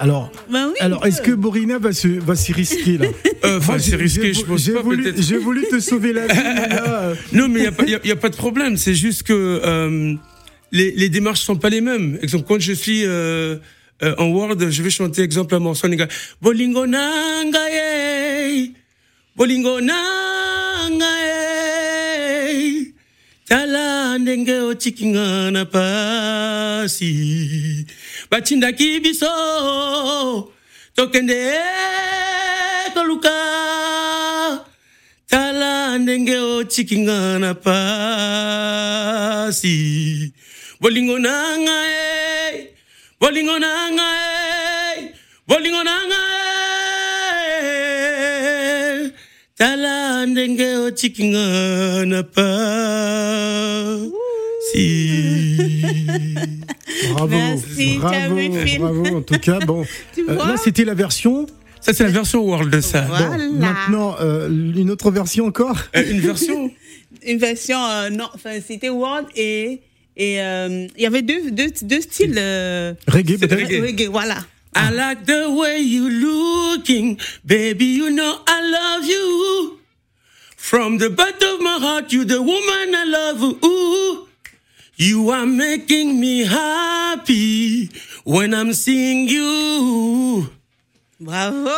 alors, 0.00 0.30
ben 0.48 0.72
alors 0.78 1.04
est-ce 1.06 1.20
que 1.20 1.32
Borina 1.32 1.78
va 1.78 1.92
s'y 1.92 2.18
va 2.18 2.34
risquer 2.54 2.98
là 2.98 3.06
euh, 3.44 3.58
Enfin, 3.58 3.80
c'est 3.80 3.96
risqué, 3.96 4.32
je 4.32 4.42
pense 4.42 4.68
pas. 4.68 4.80
J'ai 5.16 5.38
voulu 5.38 5.64
te 5.68 5.80
sauver 5.80 6.12
la 6.12 6.28
vie. 6.28 6.36
là, 6.36 7.08
euh. 7.10 7.14
Non, 7.32 7.48
mais 7.48 7.64
il 7.80 7.98
n'y 8.04 8.10
a, 8.10 8.12
a, 8.12 8.16
pas 8.16 8.28
de 8.28 8.36
problème. 8.36 8.76
C'est 8.76 8.94
juste 8.94 9.24
que 9.24 9.32
euh, 9.32 10.14
les, 10.70 10.92
les 10.92 11.08
démarches 11.08 11.40
sont 11.40 11.56
pas 11.56 11.68
les 11.68 11.80
mêmes. 11.80 12.16
Exemple, 12.22 12.44
quand 12.46 12.60
je 12.60 12.74
suis 12.74 13.02
euh, 13.06 13.58
en 14.00 14.26
Word, 14.26 14.70
je 14.70 14.82
vais 14.84 14.90
chanter 14.90 15.22
exemple 15.22 15.56
un 15.56 15.58
morceau 15.58 15.88
Bolingo 16.40 16.86
nanga 16.86 17.58
Bolingo 19.34 19.80
nanga 19.80 21.14
tala 23.48 23.97
ndenge 24.18 24.54
otikinga 24.70 25.50
na 25.50 25.64
pasi. 25.64 27.12
Batindaki 28.30 29.00
biso 29.00 29.32
tokende 30.96 31.34
eh, 31.34 32.92
koluka 32.94 33.36
tala 35.26 35.98
ndenge 35.98 36.36
otikinga 36.38 37.38
na 37.38 37.54
pasi. 37.54 38.06
Bolingo 40.80 41.18
na 41.18 41.58
ngai 41.58 42.54
eh, 42.54 42.68
bolingo 43.20 43.58
na 43.58 43.90
ngai 43.92 44.98
eh, 45.04 45.12
bolingo 45.48 45.82
na 45.84 46.06
ngai 46.08 46.28
tala 49.58 49.97
ndenge 50.26 50.76
otikinga 50.76 52.04
na 52.06 52.22
pasi 52.22 52.78
Bravo, 57.14 57.28
Merci, 57.28 57.98
bravo, 57.98 58.36
Phil. 58.64 58.78
bravo. 58.80 59.06
En 59.18 59.22
tout 59.22 59.38
cas, 59.38 59.58
bon, 59.60 59.84
euh, 60.18 60.34
là 60.34 60.56
c'était 60.62 60.84
la 60.84 60.94
version. 60.94 61.46
Ça, 61.80 61.92
c'est 61.92 62.02
la 62.04 62.10
version 62.10 62.40
World 62.44 62.70
de 62.72 62.80
ça. 62.80 63.02
Voilà. 63.02 63.36
Maintenant, 63.52 64.16
euh, 64.20 64.48
une 64.48 64.90
autre 64.90 65.10
version 65.12 65.46
encore. 65.46 65.76
Euh, 65.96 66.02
une 66.10 66.20
version 66.20 66.70
Une 67.26 67.38
version, 67.38 67.78
euh, 67.84 68.10
non, 68.10 68.26
enfin, 68.34 68.58
c'était 68.66 68.90
World 68.90 69.26
et 69.36 69.80
et 70.16 70.40
euh, 70.42 70.86
il 70.96 71.02
y 71.02 71.06
avait 71.06 71.22
deux, 71.22 71.50
deux, 71.52 71.70
deux 71.82 72.00
styles. 72.00 72.34
euh, 72.36 72.92
Reggae 73.06 73.38
peut-être. 73.38 73.54
reggae. 73.62 73.80
reggae, 73.80 74.06
voilà. 74.10 74.38
I 74.76 74.90
like 74.92 75.24
the 75.24 75.48
way 75.48 75.82
you 75.82 76.08
looking, 76.08 77.16
baby. 77.44 77.94
You 77.96 78.10
know 78.10 78.34
I 78.46 78.60
love 78.70 79.08
you. 79.08 79.77
From 80.68 80.98
the 80.98 81.08
bottom 81.08 81.54
of 81.54 81.60
my 81.62 81.78
heart, 81.80 82.12
you 82.12 82.26
the 82.26 82.42
woman 82.42 82.94
I 82.94 83.04
love. 83.06 83.42
Ooh, 83.64 84.28
you 84.98 85.30
are 85.30 85.46
making 85.46 86.20
me 86.20 86.44
happy 86.44 87.88
when 88.24 88.52
I'm 88.52 88.74
seeing 88.74 89.30
you. 89.30 90.46
Bravo. 91.18 91.70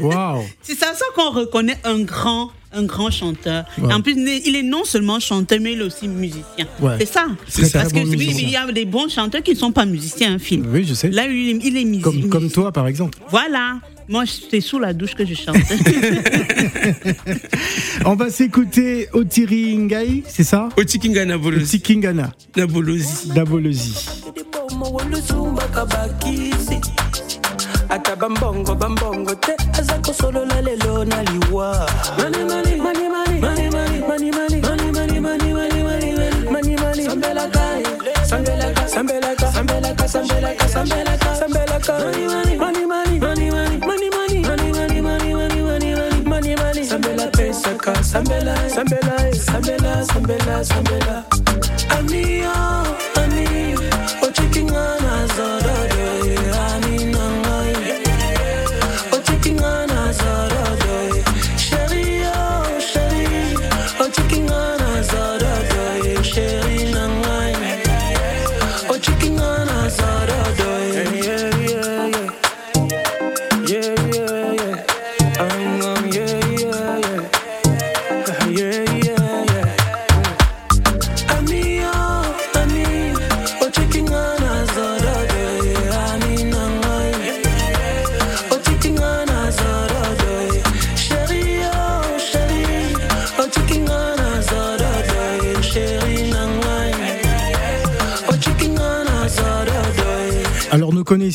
Waouh. 0.00 0.44
C'est 0.62 0.74
ça, 0.74 0.94
ça 0.94 1.04
qu'on 1.14 1.32
reconnaît 1.32 1.76
un 1.84 2.00
grand, 2.00 2.50
un 2.72 2.84
grand 2.84 3.10
chanteur. 3.10 3.66
Ouais. 3.76 3.92
En 3.92 4.00
plus, 4.00 4.14
il 4.16 4.56
est 4.56 4.62
non 4.62 4.84
seulement 4.84 5.20
chanteur, 5.20 5.58
mais 5.60 5.74
il 5.74 5.80
est 5.82 5.84
aussi 5.84 6.08
musicien. 6.08 6.66
Ouais. 6.80 6.96
C'est 6.98 7.12
ça. 7.12 7.26
C'est 7.46 7.66
ça. 7.66 7.80
Parce 7.80 7.92
Très 7.92 8.04
que 8.04 8.06
bon 8.06 8.16
oui, 8.16 8.36
il 8.40 8.48
y 8.48 8.56
a 8.56 8.72
des 8.72 8.86
bons 8.86 9.10
chanteurs 9.10 9.42
qui 9.42 9.50
ne 9.50 9.58
sont 9.58 9.72
pas 9.72 9.84
musiciens, 9.84 10.38
Phil. 10.38 10.64
Oui, 10.66 10.86
je 10.88 10.94
sais. 10.94 11.10
Là, 11.10 11.26
il 11.26 11.50
est, 11.50 11.66
il 11.66 11.76
est 11.76 11.84
musicien. 11.84 12.10
Comme, 12.10 12.30
comme 12.30 12.50
toi, 12.50 12.72
par 12.72 12.86
exemple. 12.86 13.18
Voilà. 13.28 13.80
Moi, 14.10 14.24
c'est 14.26 14.60
sous 14.60 14.80
la 14.80 14.92
douche 14.92 15.14
que 15.14 15.24
je 15.24 15.34
chante. 15.34 15.56
On 18.04 18.16
va 18.16 18.28
s'écouter 18.28 19.08
Otiri 19.12 19.76
Ngai, 19.76 20.24
c'est 20.26 20.42
ça 20.42 20.68
Otikinga 20.76 21.24
Nabolosi. 21.24 21.78
Tikingana, 21.78 22.32
Nabolosi. 22.56 23.28
Dabolozi. 23.28 23.94
bomo 24.52 24.86
woluzumba 24.90 25.62
kabakisi 25.68 26.80
ata 27.88 28.16
bambongo 28.16 28.74
bambongo 28.74 29.34
te 29.34 29.52
aza 29.78 29.98
kosolola 29.98 30.60
lelo 30.62 31.04
na 31.04 31.22
liwa 31.22 31.86
Chamela, 50.50 50.64
Chamela. 50.64 51.39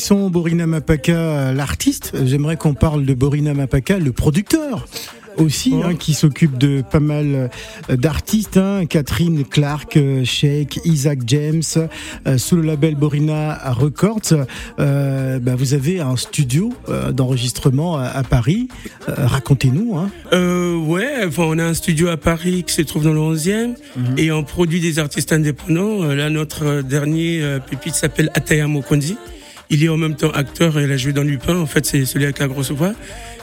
Connaissons 0.08 0.30
Borina 0.30 0.68
Mapaka, 0.68 1.52
l'artiste. 1.52 2.12
J'aimerais 2.26 2.56
qu'on 2.56 2.74
parle 2.74 3.04
de 3.04 3.12
Borina 3.12 3.54
Mapaka, 3.54 3.98
le 3.98 4.12
producteur 4.12 4.86
aussi, 5.36 5.74
hein, 5.82 5.96
qui 5.96 6.14
s'occupe 6.14 6.56
de 6.58 6.80
pas 6.88 7.00
mal 7.00 7.50
euh, 7.90 7.96
d'artistes. 7.96 8.56
hein. 8.56 8.86
Catherine 8.86 9.44
Clark, 9.44 9.96
euh, 9.96 10.24
Sheikh, 10.24 10.78
Isaac 10.84 11.18
James, 11.26 11.62
euh, 12.28 12.38
sous 12.38 12.54
le 12.54 12.62
label 12.62 12.94
Borina 12.94 13.58
Records. 13.72 14.46
Euh, 14.78 15.40
bah, 15.40 15.56
vous 15.56 15.74
avez 15.74 15.98
un 15.98 16.14
studio 16.14 16.72
d'enregistrement 17.12 17.96
à, 17.96 18.04
à 18.04 18.22
Paris. 18.22 18.68
Racontez-nous. 19.08 19.96
Hein. 19.96 20.08
Ouais, 20.86 21.24
enfin, 21.26 21.42
on 21.48 21.58
a 21.58 21.64
un 21.64 21.74
studio 21.74 22.06
à 22.08 22.16
Paris 22.16 22.62
qui 22.64 22.74
se 22.74 22.82
trouve 22.82 23.02
dans 23.02 23.12
le 23.12 23.18
11e 23.18 23.74
et 24.16 24.30
on 24.30 24.44
produit 24.44 24.78
des 24.80 25.00
artistes 25.00 25.32
indépendants. 25.32 26.04
Là, 26.04 26.30
notre 26.30 26.82
dernier 26.82 27.58
pépite 27.68 27.96
s'appelle 27.96 28.30
Ataya 28.34 28.68
Mokondi. 28.68 29.16
Il 29.68 29.82
est 29.82 29.88
en 29.88 29.96
même 29.96 30.14
temps 30.14 30.30
acteur 30.30 30.78
et 30.78 30.84
il 30.84 30.92
a 30.92 30.96
joué 30.96 31.12
dans 31.12 31.22
Lupin. 31.22 31.56
En 31.56 31.66
fait, 31.66 31.84
c'est 31.84 32.04
celui 32.04 32.24
avec 32.24 32.38
la 32.38 32.48
grosse 32.48 32.70
voix. 32.70 32.92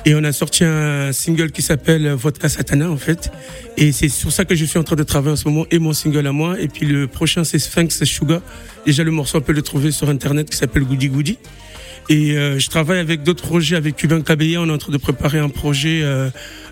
Et 0.06 0.16
on 0.16 0.24
a 0.24 0.32
sorti 0.32 0.64
un 0.64 1.12
single 1.12 1.52
qui 1.52 1.62
s'appelle 1.62 2.10
Vodka 2.10 2.50
Satana, 2.50 2.90
en 2.90 2.98
fait. 2.98 3.32
Et 3.78 3.92
c'est 3.92 4.10
sur 4.10 4.32
ça 4.32 4.46
que 4.46 4.56
je 4.56 4.66
suis 4.66 4.80
en 4.80 4.84
train 4.84 4.96
de 4.96 5.04
travailler 5.04 5.34
en 5.34 5.38
ce 5.38 5.48
moment 5.48 5.66
et 5.72 5.80
mon 5.80 5.94
single 5.94 6.28
à 6.28 6.32
moi. 6.32 6.60
Et 6.60 6.68
puis 6.68 6.86
le 6.86 7.08
prochain, 7.08 7.44
c'est 7.44 7.60
Sphinx 7.60 8.04
Sugar. 8.04 8.42
Déjà, 8.86 9.04
le 9.04 9.12
morceau, 9.12 9.38
on 9.38 9.42
peut 9.42 9.54
le 9.54 9.62
trouver 9.62 9.92
sur 9.92 10.10
Internet 10.10 10.50
qui 10.50 10.58
s'appelle 10.58 10.84
Goody 10.84 11.10
Goody. 11.10 11.38
Et 12.10 12.38
euh, 12.38 12.60
je 12.60 12.70
travaille 12.70 13.00
avec 13.00 13.24
d'autres 13.24 13.44
projets, 13.44 13.76
avec 13.76 13.96
Cubain 13.96 14.22
Cabella. 14.22 14.62
On 14.62 14.68
est 14.68 14.72
en 14.72 14.78
train 14.78 14.92
de 14.92 14.98
préparer 14.98 15.40
un 15.40 15.50
projet, 15.50 16.02
euh, 16.04 16.30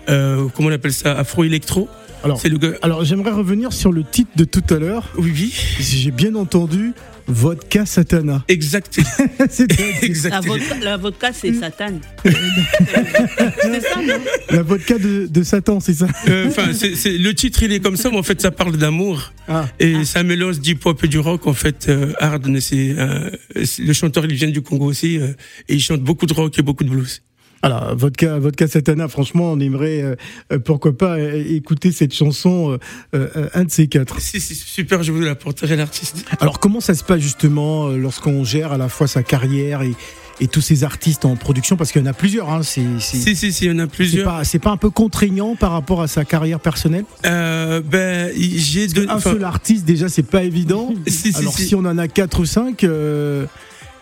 euh, 0.08 0.46
comment 0.54 0.68
on 0.68 0.72
appelle 0.72 0.92
ça, 0.92 1.12
Afro-Electro. 1.18 1.88
Alors, 2.24 2.40
C'est 2.40 2.48
le 2.48 2.58
gars. 2.58 2.72
alors 2.82 3.04
j'aimerais 3.04 3.32
revenir 3.32 3.72
sur 3.72 3.90
le 3.92 4.04
titre 4.04 4.30
de 4.36 4.44
tout 4.44 4.62
à 4.72 4.78
l'heure. 4.78 5.08
Oui, 5.18 5.32
oui. 5.34 5.52
Si 5.80 5.98
j'ai 5.98 6.10
bien 6.12 6.34
entendu, 6.36 6.92
Vodka 7.26 7.84
Satana. 7.86 8.44
Exact. 8.48 9.00
C'est 9.50 9.70
La 9.78 10.06
exact. 10.06 10.44
vodka, 10.44 10.74
la 10.82 10.96
vodka, 10.96 11.32
c'est 11.32 11.52
Satan. 11.54 12.00
c'est 12.24 13.80
ça, 13.80 14.02
non 14.06 14.14
la 14.50 14.62
vodka 14.62 14.98
de, 14.98 15.26
de 15.26 15.42
Satan, 15.42 15.80
c'est 15.80 15.94
ça 15.94 16.06
Euh, 16.28 16.46
Enfin, 16.48 16.72
c'est, 16.74 16.94
c'est- 16.94 17.16
le 17.18 17.34
titre, 17.34 17.62
il 17.62 17.72
est 17.72 17.80
comme 17.80 17.96
ça, 17.96 18.10
mais 18.10 18.18
en 18.18 18.22
fait, 18.22 18.40
ça 18.40 18.50
parle 18.50 18.76
d'amour. 18.76 19.32
Ah. 19.48 19.66
Et 19.78 20.04
ça 20.04 20.22
mélange 20.22 20.60
du 20.60 20.76
pop 20.76 21.02
et 21.04 21.08
du 21.08 21.18
rock, 21.18 21.46
en 21.46 21.52
fait. 21.54 21.86
Euh, 21.88 22.12
Hard, 22.20 22.46
mais 22.48 22.60
c'est, 22.60 22.94
euh, 22.98 23.30
le 23.78 23.92
chanteur, 23.92 24.24
il 24.24 24.34
vient 24.34 24.48
du 24.50 24.62
Congo 24.62 24.86
aussi, 24.86 25.18
euh, 25.18 25.28
et 25.68 25.74
il 25.74 25.80
chante 25.80 26.02
beaucoup 26.02 26.26
de 26.26 26.34
rock 26.34 26.58
et 26.58 26.62
beaucoup 26.62 26.84
de 26.84 26.90
blues. 26.90 27.22
Alors, 27.64 27.94
Vodka, 27.96 28.38
Vodka 28.40 28.66
Satana, 28.66 29.06
franchement, 29.06 29.52
on 29.52 29.60
aimerait, 29.60 30.02
euh, 30.02 30.16
euh, 30.52 30.58
pourquoi 30.58 30.96
pas, 30.96 31.16
euh, 31.16 31.44
écouter 31.48 31.92
cette 31.92 32.12
chanson, 32.12 32.72
euh, 32.72 33.28
euh, 33.36 33.48
un 33.54 33.64
de 33.64 33.70
ces 33.70 33.86
quatre. 33.86 34.20
Si, 34.20 34.40
si, 34.40 34.54
super, 34.56 35.02
je 35.04 35.12
vous 35.12 35.20
l'apporterai, 35.20 35.76
l'artiste. 35.76 36.24
Alors, 36.40 36.58
comment 36.58 36.80
ça 36.80 36.94
se 36.94 37.04
passe 37.04 37.20
justement 37.20 37.88
lorsqu'on 37.90 38.42
gère 38.42 38.72
à 38.72 38.78
la 38.78 38.88
fois 38.88 39.06
sa 39.06 39.22
carrière 39.22 39.82
et, 39.82 39.94
et 40.40 40.48
tous 40.48 40.60
ces 40.60 40.82
artistes 40.82 41.24
en 41.24 41.36
production? 41.36 41.76
Parce 41.76 41.92
qu'il 41.92 42.02
y 42.02 42.04
en 42.04 42.08
a 42.10 42.12
plusieurs, 42.14 42.50
hein, 42.50 42.62
c'est 42.64 42.82
c'est- 42.98 43.16
Si, 43.18 43.36
si, 43.36 43.52
si, 43.52 43.66
il 43.66 43.68
y 43.68 43.74
en 43.74 43.78
a 43.78 43.86
plusieurs. 43.86 44.44
c'est 44.44 44.58
pas 44.58 44.70
un 44.70 44.76
peu 44.76 44.90
contraignant 44.90 45.54
par 45.54 45.70
rapport 45.70 46.02
à 46.02 46.08
sa 46.08 46.24
carrière 46.24 46.58
personnelle? 46.58 47.04
Euh, 47.26 47.80
ben, 47.80 48.32
j'ai 48.36 48.88
deux, 48.88 49.06
Un 49.08 49.20
seul 49.20 49.44
artiste, 49.44 49.84
déjà, 49.84 50.08
c'est 50.08 50.24
pas 50.24 50.42
évident. 50.42 50.92
si, 51.06 51.32
si, 51.32 51.38
Alors, 51.38 51.52
si. 51.56 51.66
si 51.68 51.74
on 51.76 51.80
en 51.84 51.96
a 51.98 52.08
quatre 52.08 52.40
ou 52.40 52.44
cinq, 52.44 52.82
euh, 52.82 53.46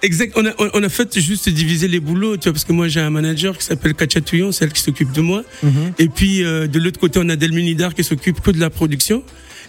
Exact. 0.03 0.33
On 0.37 0.47
a, 0.47 0.53
on 0.59 0.83
a 0.83 0.89
fait 0.89 1.19
juste 1.19 1.49
diviser 1.49 1.89
les 1.89 2.01
boulots, 2.01 2.37
tu 2.37 2.45
vois, 2.45 2.53
parce 2.53 2.65
que 2.65 2.73
moi 2.73 2.89
j'ai 2.89 3.01
un 3.01 3.11
manager 3.11 3.57
qui 3.59 3.65
s'appelle 3.65 3.95
Katia 3.95 4.21
Touillon, 4.21 4.53
c'est 4.53 4.65
elle 4.65 4.73
qui 4.73 4.81
s'occupe 4.81 5.13
de 5.13 5.21
moi. 5.21 5.43
Mhm. 5.63 5.93
Et 5.99 6.09
puis 6.09 6.43
euh, 6.45 6.67
de 6.67 6.79
l'autre 6.79 6.99
côté, 6.99 7.21
on 7.23 7.29
a 7.29 7.37
Delminidar 7.37 7.95
qui 7.95 8.05
s'occupe 8.05 8.41
que 8.41 8.51
de 8.51 8.61
la 8.61 8.71
production. 8.71 9.23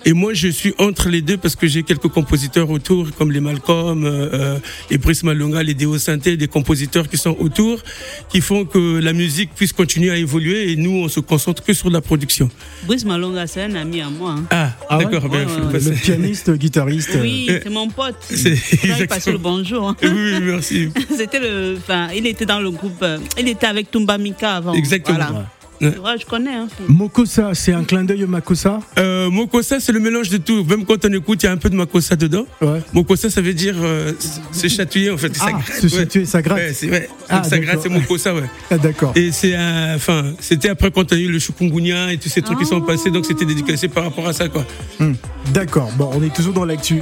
Et 0.04 0.14
moi, 0.14 0.34
je 0.34 0.48
suis 0.48 0.74
entre 0.80 1.10
les 1.10 1.22
deux 1.22 1.38
parce 1.38 1.56
que 1.56 1.68
j'ai 1.68 1.84
quelques 1.84 2.08
compositeurs 2.08 2.70
autour, 2.70 3.12
comme 3.18 3.32
les 3.32 3.40
Malcolm, 3.40 4.04
euh, 4.06 4.58
les 4.90 4.98
Brice 4.98 5.24
Malonga, 5.24 5.62
les 5.62 5.76
Deo 5.76 5.98
Synthé, 5.98 6.38
des 6.38 6.48
compositeurs 6.48 7.08
qui 7.08 7.18
sont 7.18 7.36
autour, 7.40 7.80
qui 8.30 8.42
font 8.42 8.66
que 8.66 9.00
la 9.00 9.14
musique 9.14 9.52
puisse 9.54 9.74
continuer 9.74 10.10
à 10.10 10.18
évoluer 10.18 10.72
et 10.72 10.76
nous, 10.76 11.04
on 11.04 11.08
se 11.08 11.20
concentre 11.20 11.64
que 11.64 11.74
sur 11.74 11.90
la 11.92 12.02
production. 12.02 12.50
Brice 12.86 13.06
Malonga, 13.06 13.46
c'est 13.46 13.62
un 13.62 13.76
ami 13.76 14.02
à 14.02 14.10
moi. 14.10 14.32
Hein. 14.32 14.46
Ah, 14.50 14.72
ah 14.90 14.98
d'accord, 14.98 15.30
bien. 15.30 15.46
le 15.46 16.02
pianiste, 16.02 16.52
guitariste. 16.52 17.18
Oui, 17.22 17.48
c'est 17.62 17.70
mon 17.70 17.90
pote. 17.90 18.16
Il 18.32 19.08
passé 19.08 19.32
le 19.32 19.38
bonjour. 19.38 19.90
Hein. 19.90 19.96
Oui, 20.02 20.40
merci. 20.42 20.90
C'était 21.16 21.40
le, 21.40 21.76
enfin, 21.78 22.08
il 22.16 22.26
était 22.26 22.46
dans 22.46 22.60
le 22.60 22.72
groupe, 22.72 23.02
euh, 23.04 23.20
il 23.38 23.48
était 23.48 23.68
avec 23.68 23.92
Tumba 23.92 24.18
Mika 24.18 24.56
avant. 24.56 24.74
Exactement 24.74 25.46
je 25.82 26.26
connais. 26.26 26.56
Hein. 26.56 26.68
Mokosa, 26.88 27.52
c'est 27.54 27.74
un 27.74 27.84
clin 27.84 28.04
d'œil 28.04 28.24
au 28.24 28.28
Makosa 28.28 28.80
euh, 28.98 29.30
Mokosa, 29.30 29.80
c'est 29.80 29.92
le 29.92 30.00
mélange 30.00 30.30
de 30.30 30.38
tout. 30.38 30.64
Même 30.64 30.86
quand 30.86 31.04
on 31.06 31.14
écoute, 31.14 31.44
il 31.44 31.46
y 31.46 31.50
a 31.50 31.52
un 31.52 31.58
peu 31.58 31.70
de 31.70 31.76
Makosa 31.76 32.16
dedans. 32.16 32.46
Ouais. 32.62 32.82
Mokosa, 32.94 33.30
ça 33.30 33.42
veut 33.42 33.54
dire 33.54 33.76
euh, 33.82 34.14
se 34.52 34.68
chatouiller 34.68 35.12
en 35.12 35.18
fait. 35.18 35.32
Ah, 35.40 35.60
se 35.80 35.88
chatouiller, 35.88 36.26
ça 36.26 36.42
gratte. 36.42 36.60
Ouais, 36.60 37.10
ah, 37.30 37.44
ça 37.44 37.60
gratte, 37.60 37.80
c'est 37.82 37.90
Mokosa, 37.90 38.34
ouais. 38.34 38.50
Ah, 38.70 38.78
d'accord. 38.78 39.14
Et 39.16 39.32
c'est, 39.32 39.56
enfin, 39.96 40.34
c'était 40.40 40.70
après 40.70 40.92
quand 40.92 41.12
on 41.12 41.16
a 41.16 41.20
eu 41.20 41.28
le 41.28 41.40
chikungunya 41.40 42.14
et 42.14 42.18
tous 42.18 42.30
ces 42.30 42.42
trucs 42.42 42.60
qui 42.60 42.66
sont 42.66 42.82
passés, 42.82 43.12
donc 43.12 43.26
c'était 43.26 43.46
dédicacé 43.46 43.88
par 43.88 44.04
rapport 44.04 44.28
à 44.28 44.34
ça, 44.34 44.50
quoi. 44.50 44.66
Hmm. 45.00 45.14
D'accord. 45.54 45.92
Bon, 45.98 46.10
on 46.14 46.24
est 46.24 46.34
toujours 46.34 46.54
dans 46.54 46.66
l'actu. 46.66 47.02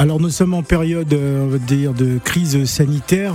Alors 0.00 0.18
nous 0.18 0.30
sommes 0.30 0.54
en 0.54 0.62
période, 0.62 1.12
euh, 1.12 1.44
on 1.44 1.48
va 1.48 1.58
dire, 1.58 1.92
de 1.92 2.16
crise 2.24 2.64
sanitaire. 2.64 3.34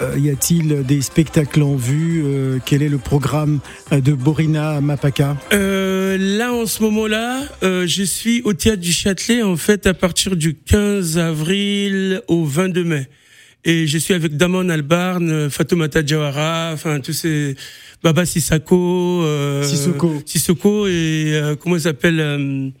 Euh, 0.00 0.16
y 0.16 0.30
a-t-il 0.30 0.84
des 0.84 1.02
spectacles 1.02 1.64
en 1.64 1.74
vue 1.74 2.22
euh, 2.24 2.60
Quel 2.64 2.84
est 2.84 2.88
le 2.88 2.98
programme 2.98 3.58
de 3.90 4.12
Borina 4.12 4.80
Mapaka? 4.80 5.36
Là, 5.50 6.52
en 6.52 6.64
ce 6.66 6.80
moment-là, 6.84 7.42
je 7.62 8.04
suis 8.04 8.40
au 8.44 8.52
théâtre 8.52 8.82
du 8.82 8.92
Châtelet, 8.92 9.42
en 9.42 9.56
fait, 9.56 9.88
à 9.88 9.94
partir 9.94 10.36
du 10.36 10.54
15 10.54 11.18
avril 11.18 12.22
au 12.28 12.44
22 12.44 12.84
mai. 12.84 13.08
Et 13.64 13.88
je 13.88 13.98
suis 13.98 14.14
avec 14.14 14.36
Damon 14.36 14.68
Albarn, 14.68 15.50
Fatoumata 15.50 16.06
Jawara, 16.06 16.70
enfin 16.72 17.00
tous 17.00 17.14
ces 17.14 17.56
Baba 18.04 18.24
Sissako, 18.24 19.24
Sissoko, 19.64 20.22
Sissoko 20.24 20.86
et 20.86 21.56
comment 21.60 21.74
il 21.74 21.82
s'appelle 21.82 22.72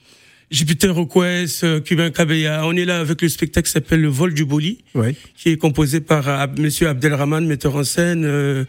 Jupiter 0.50 0.94
Request, 0.94 1.82
Cubain 1.82 2.10
Cabella. 2.10 2.66
On 2.66 2.76
est 2.76 2.84
là 2.84 3.00
avec 3.00 3.20
le 3.20 3.28
spectacle 3.28 3.66
qui 3.66 3.72
s'appelle 3.72 4.00
Le 4.00 4.08
vol 4.08 4.32
du 4.32 4.44
Boli, 4.44 4.84
qui 5.36 5.50
est 5.50 5.56
composé 5.56 6.00
par 6.00 6.28
euh, 6.28 6.46
Monsieur 6.58 6.88
Abdelrahman, 6.88 7.46
metteur 7.46 7.74
en 7.74 7.84
scène, 7.84 8.24
euh, 8.24 8.64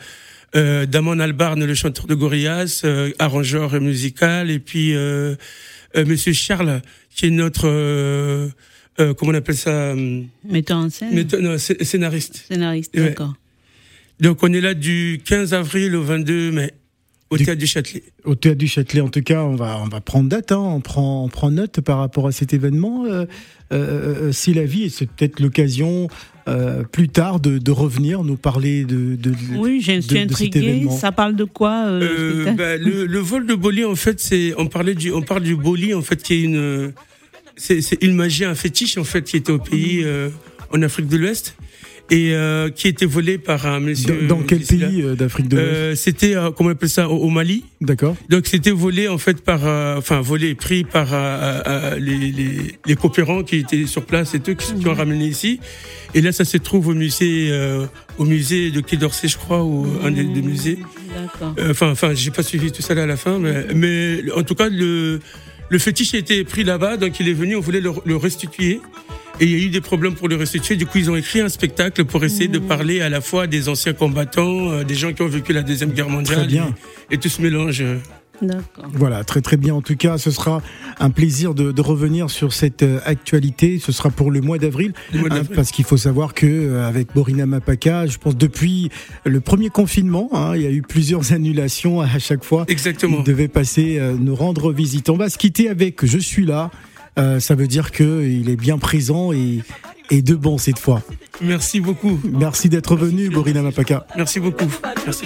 euh, 0.55 0.85
Damon 0.85 1.19
Albarn, 1.19 1.63
le 1.63 1.75
chanteur 1.75 2.07
de 2.07 2.15
Gorillaz, 2.15 2.81
euh, 2.83 3.11
arrangeur 3.19 3.79
musical, 3.79 4.49
et 4.49 4.59
puis 4.59 4.95
euh, 4.95 5.35
euh 5.95 6.05
Monsieur 6.05 6.33
Charles, 6.33 6.81
qui 7.15 7.27
est 7.27 7.31
notre 7.31 7.67
comment 8.97 9.31
on 9.31 9.35
appelle 9.35 9.55
ça 9.55 9.93
Metteur 10.43 10.77
en 10.77 10.89
scène. 10.89 11.27
non, 11.39 11.57
scénariste. 11.57 12.45
Scénariste, 12.47 12.95
d'accord. 12.95 13.35
Donc 14.19 14.41
on 14.41 14.51
est 14.51 14.61
là 14.61 14.73
du 14.73 15.21
15 15.25 15.53
avril 15.53 15.95
au 15.95 16.01
22 16.01 16.51
mai. 16.51 16.73
Au 17.29 17.37
théâtre 17.37 17.59
du 17.59 17.67
Châtelet. 17.67 18.03
Au 18.23 18.35
théâtre 18.35 18.57
du 18.57 18.67
Châtelet, 18.67 19.01
en 19.01 19.09
tout 19.09 19.21
cas, 19.21 19.43
on 19.43 19.55
va, 19.55 19.79
on 19.83 19.87
va 19.87 19.99
prendre 19.99 20.29
date, 20.29 20.51
hein, 20.51 20.59
on, 20.59 20.79
prend, 20.79 21.25
on 21.25 21.27
prend 21.27 21.51
note 21.51 21.81
par 21.81 21.97
rapport 21.99 22.27
à 22.27 22.31
cet 22.31 22.53
événement. 22.53 23.05
Euh, 23.05 23.25
euh, 23.73 24.27
euh 24.27 24.31
c'est 24.31 24.53
la 24.53 24.63
vie 24.63 24.83
et 24.83 24.89
c'est 24.89 25.07
peut-être 25.07 25.41
l'occasion 25.41 26.07
euh, 26.47 26.83
plus 26.83 27.09
tard 27.09 27.41
de, 27.41 27.57
de, 27.57 27.71
revenir 27.71 28.23
nous 28.23 28.37
parler 28.37 28.85
de. 28.85 29.15
de 29.15 29.33
oui, 29.57 29.81
je 29.81 29.99
suis 29.99 30.19
intrigué. 30.19 30.85
Ça 30.89 31.11
parle 31.11 31.35
de 31.35 31.43
quoi 31.43 31.87
euh, 31.87 32.53
bah, 32.53 32.77
le, 32.77 33.05
le, 33.05 33.19
vol 33.19 33.45
de 33.45 33.55
Boli, 33.55 33.83
en 33.83 33.95
fait, 33.95 34.21
c'est 34.21 34.53
on 34.57 34.67
parlait 34.67 34.95
du, 34.95 35.11
on 35.11 35.21
parle 35.21 35.43
du 35.43 35.57
Boli, 35.57 35.93
en 35.93 36.01
fait, 36.01 36.23
qui 36.23 36.35
est 36.35 36.41
une, 36.43 36.93
c'est 37.57 38.01
une 38.01 38.13
magie, 38.13 38.45
un 38.45 38.55
fétiche, 38.55 38.97
en 38.97 39.03
fait, 39.03 39.23
qui 39.23 39.35
était 39.35 39.51
au 39.51 39.59
pays 39.59 40.05
en 40.71 40.81
Afrique 40.81 41.07
de 41.07 41.17
l'Ouest 41.17 41.57
et 42.09 42.33
euh, 42.33 42.69
qui 42.69 42.87
était 42.87 43.05
volé 43.05 43.37
par 43.37 43.65
un 43.65 43.79
monsieur. 43.79 44.27
Dans, 44.27 44.41
quel 44.41 44.59
pays 44.59 45.01
euh, 45.01 45.15
d'Afrique 45.15 45.49
de 45.49 45.57
l'Ouest 45.57 45.69
euh, 45.69 45.95
C'était 45.95 46.35
comment 46.55 46.69
on 46.69 46.71
appelle 46.71 46.89
ça 46.89 47.09
au, 47.09 47.29
Mali. 47.29 47.65
D'accord. 47.81 48.15
Donc 48.29 48.47
c'était 48.47 48.71
volé 48.71 49.07
en 49.07 49.17
fait 49.17 49.41
par, 49.41 49.63
enfin 49.97 50.21
volé 50.21 50.55
pris 50.55 50.83
par 50.83 51.07
les, 51.99 52.17
les, 52.17 52.77
les, 52.85 52.95
coopérants 52.95 53.43
qui 53.43 53.57
étaient 53.57 53.85
sur 53.85 54.05
place 54.05 54.33
et 54.33 54.37
eux 54.37 54.53
qui, 54.53 54.73
qui 54.73 54.87
ont 54.87 54.93
mmh. 54.93 54.97
ramené 54.97 55.25
ici. 55.25 55.59
Et 56.13 56.21
là 56.21 56.31
ça 56.31 56.45
se 56.45 56.57
trouve 56.57 56.87
au 56.87 56.93
musée 56.93 57.51
au 58.17 58.25
musée 58.25 58.71
de 58.71 58.81
Quai 58.81 58.97
d'Orsay 58.97 59.27
je 59.27 59.37
crois 59.37 59.63
ou 59.63 59.85
un 60.03 60.11
des, 60.11 60.23
des 60.23 60.41
musées. 60.41 60.79
D'accord. 61.13 61.55
Enfin 61.69 61.91
enfin 61.91 62.13
j'ai 62.13 62.31
pas 62.31 62.43
suivi 62.43 62.71
tout 62.71 62.81
ça 62.81 62.93
là 62.93 63.03
à 63.03 63.07
la 63.07 63.17
fin 63.17 63.37
mais, 63.37 63.65
mais 63.75 64.31
en 64.35 64.43
tout 64.43 64.55
cas 64.55 64.69
le 64.69 65.19
le 65.69 65.79
fétiche 65.79 66.13
a 66.13 66.17
été 66.17 66.43
pris 66.45 66.63
là-bas 66.63 66.95
donc 66.97 67.19
il 67.19 67.27
est 67.27 67.33
venu 67.33 67.55
on 67.55 67.59
voulait 67.59 67.81
le, 67.81 67.91
le 68.05 68.15
restituer. 68.15 68.79
Et 69.39 69.45
il 69.45 69.51
y 69.51 69.55
a 69.55 69.65
eu 69.65 69.69
des 69.69 69.81
problèmes 69.81 70.15
pour 70.15 70.27
le 70.27 70.35
restituer. 70.35 70.75
Du 70.75 70.87
coup, 70.87 70.97
ils 70.97 71.11
ont 71.11 71.15
écrit 71.15 71.41
un 71.41 71.49
spectacle 71.49 72.05
pour 72.05 72.23
essayer 72.23 72.47
de 72.47 72.57
mmh. 72.57 72.67
parler 72.67 73.01
à 73.01 73.09
la 73.09 73.21
fois 73.21 73.45
des 73.45 73.69
anciens 73.69 73.93
combattants, 73.93 74.71
euh, 74.71 74.83
des 74.83 74.95
gens 74.95 75.13
qui 75.13 75.21
ont 75.21 75.27
vécu 75.27 75.53
la 75.53 75.61
Deuxième 75.61 75.91
Guerre 75.91 76.09
mondiale. 76.09 76.47
bien. 76.47 76.73
Et, 77.11 77.17
tout 77.17 77.29
ce 77.29 77.41
mélange. 77.41 77.83
Voilà, 78.93 79.23
très 79.23 79.41
très 79.41 79.57
bien. 79.57 79.75
En 79.75 79.81
tout 79.81 79.95
cas, 79.95 80.17
ce 80.17 80.31
sera 80.31 80.61
un 80.99 81.09
plaisir 81.09 81.53
de, 81.53 81.71
de 81.71 81.81
revenir 81.81 82.29
sur 82.29 82.53
cette 82.53 82.83
euh, 82.83 82.99
actualité. 83.05 83.79
Ce 83.79 83.91
sera 83.91 84.09
pour 84.09 84.31
le 84.31 84.41
mois 84.41 84.57
d'avril, 84.57 84.93
hein, 85.13 85.41
parce 85.55 85.71
qu'il 85.71 85.85
faut 85.85 85.97
savoir 85.97 86.33
que 86.33 86.45
euh, 86.45 86.87
avec 86.87 87.13
Borina 87.13 87.45
Mapaka, 87.45 88.07
je 88.07 88.17
pense 88.17 88.35
depuis 88.35 88.89
le 89.23 89.39
premier 89.39 89.69
confinement, 89.69 90.29
hein, 90.33 90.53
il 90.55 90.61
y 90.63 90.67
a 90.67 90.71
eu 90.71 90.81
plusieurs 90.81 91.31
annulations 91.31 92.01
à 92.01 92.19
chaque 92.19 92.43
fois. 92.43 92.65
Exactement. 92.67 93.17
Il 93.19 93.23
devait 93.23 93.47
passer 93.47 93.99
nous 94.19 94.35
rendre 94.35 94.71
visite. 94.71 95.09
On 95.09 95.17
va 95.17 95.29
se 95.29 95.37
quitter 95.37 95.69
avec 95.69 96.05
Je 96.05 96.17
suis 96.17 96.45
là. 96.45 96.71
Euh, 97.17 97.39
ça 97.39 97.55
veut 97.55 97.67
dire 97.67 97.91
qu'il 97.91 98.49
est 98.49 98.55
bien 98.55 98.77
présent 98.77 99.31
et, 99.31 99.61
et 100.09 100.21
de 100.21 100.35
bon 100.35 100.57
cette 100.57 100.79
fois. 100.79 101.01
Merci 101.41 101.79
beaucoup. 101.79 102.19
Merci 102.23 102.69
d'être 102.69 102.95
venu, 102.95 103.29
Borina 103.29 103.61
Mapaka. 103.61 104.05
Merci 104.15 104.39
beaucoup. 104.39 104.67
Merci. 105.05 105.25